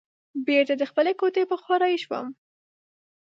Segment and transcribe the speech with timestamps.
[0.45, 2.27] بیرته د خپلې کوټې په خوا رهي شوم.